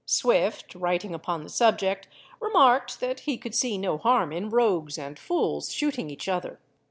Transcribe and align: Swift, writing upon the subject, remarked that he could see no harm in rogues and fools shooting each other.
Swift, 0.03 0.73
writing 0.73 1.13
upon 1.13 1.43
the 1.43 1.49
subject, 1.51 2.07
remarked 2.39 2.99
that 3.01 3.19
he 3.19 3.37
could 3.37 3.53
see 3.53 3.77
no 3.77 3.99
harm 3.99 4.31
in 4.33 4.49
rogues 4.49 4.97
and 4.97 5.19
fools 5.19 5.71
shooting 5.71 6.09
each 6.09 6.27
other. 6.27 6.59